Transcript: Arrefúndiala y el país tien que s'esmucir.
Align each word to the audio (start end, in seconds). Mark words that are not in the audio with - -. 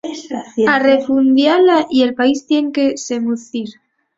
Arrefúndiala 0.67 1.85
y 1.87 2.01
el 2.01 2.15
país 2.19 2.39
tien 2.47 2.67
que 2.75 2.85
s'esmucir. 3.03 3.69